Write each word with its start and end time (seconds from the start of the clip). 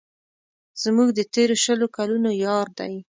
زموږ 0.83 1.09
د 1.17 1.19
تېرو 1.33 1.55
شلو 1.63 1.87
کلونو 1.97 2.29
یار 2.45 2.67
دی. 2.79 2.93